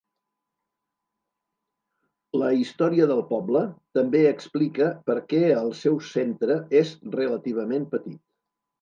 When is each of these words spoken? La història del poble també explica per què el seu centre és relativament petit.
La 2.45 2.49
història 2.61 3.09
del 3.13 3.21
poble 3.35 3.63
també 3.99 4.25
explica 4.33 4.91
per 5.11 5.19
què 5.35 5.45
el 5.63 5.73
seu 5.85 6.03
centre 6.11 6.61
és 6.85 6.99
relativament 7.23 7.91
petit. 7.97 8.23